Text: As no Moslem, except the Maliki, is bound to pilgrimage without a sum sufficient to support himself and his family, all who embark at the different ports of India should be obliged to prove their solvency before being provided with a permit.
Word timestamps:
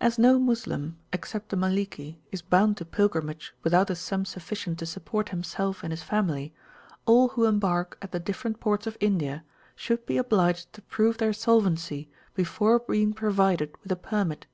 As 0.00 0.16
no 0.16 0.38
Moslem, 0.38 0.96
except 1.12 1.48
the 1.48 1.56
Maliki, 1.56 2.20
is 2.30 2.40
bound 2.40 2.76
to 2.76 2.84
pilgrimage 2.84 3.52
without 3.64 3.90
a 3.90 3.96
sum 3.96 4.24
sufficient 4.24 4.78
to 4.78 4.86
support 4.86 5.30
himself 5.30 5.82
and 5.82 5.92
his 5.92 6.04
family, 6.04 6.54
all 7.04 7.30
who 7.30 7.46
embark 7.46 7.98
at 8.00 8.12
the 8.12 8.20
different 8.20 8.60
ports 8.60 8.86
of 8.86 8.96
India 9.00 9.42
should 9.74 10.06
be 10.06 10.18
obliged 10.18 10.72
to 10.74 10.82
prove 10.82 11.18
their 11.18 11.32
solvency 11.32 12.08
before 12.32 12.78
being 12.78 13.12
provided 13.12 13.74
with 13.82 13.90
a 13.90 13.96
permit. 13.96 14.46